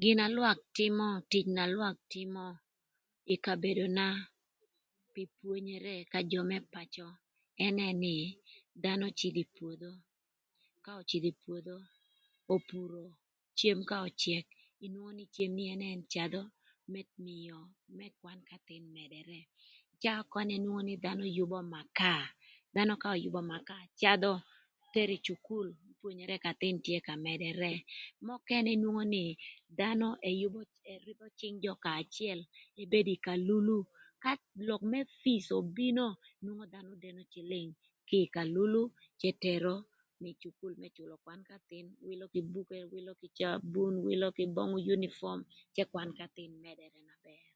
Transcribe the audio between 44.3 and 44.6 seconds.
kï